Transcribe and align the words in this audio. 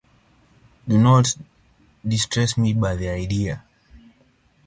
Do 0.87 0.97
not 0.97 1.35
distress 2.03 2.57
me 2.57 2.73
by 2.73 2.95
the 2.95 3.09
idea. 3.09 3.63